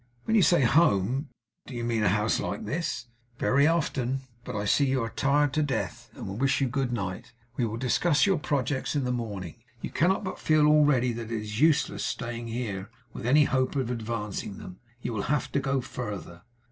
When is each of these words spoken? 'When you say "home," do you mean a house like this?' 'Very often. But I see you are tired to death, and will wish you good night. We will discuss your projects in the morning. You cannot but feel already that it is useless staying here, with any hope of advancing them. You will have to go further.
'When 0.23 0.35
you 0.35 0.41
say 0.41 0.63
"home," 0.63 1.29
do 1.67 1.75
you 1.75 1.83
mean 1.83 2.01
a 2.01 2.09
house 2.09 2.39
like 2.39 2.65
this?' 2.65 3.05
'Very 3.37 3.67
often. 3.67 4.21
But 4.43 4.55
I 4.55 4.65
see 4.65 4.87
you 4.87 5.03
are 5.03 5.11
tired 5.11 5.53
to 5.53 5.61
death, 5.61 6.09
and 6.15 6.25
will 6.27 6.37
wish 6.37 6.59
you 6.59 6.67
good 6.67 6.91
night. 6.91 7.33
We 7.55 7.65
will 7.67 7.77
discuss 7.77 8.25
your 8.25 8.39
projects 8.39 8.95
in 8.95 9.03
the 9.03 9.11
morning. 9.11 9.57
You 9.79 9.91
cannot 9.91 10.23
but 10.23 10.39
feel 10.39 10.65
already 10.65 11.13
that 11.13 11.31
it 11.31 11.39
is 11.39 11.61
useless 11.61 12.03
staying 12.03 12.47
here, 12.47 12.89
with 13.13 13.27
any 13.27 13.43
hope 13.43 13.75
of 13.75 13.91
advancing 13.91 14.57
them. 14.57 14.79
You 15.03 15.13
will 15.13 15.23
have 15.29 15.51
to 15.51 15.59
go 15.59 15.81
further. 15.81 16.41